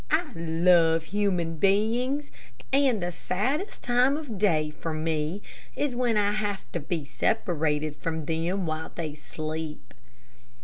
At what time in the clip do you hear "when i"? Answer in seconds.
5.95-6.31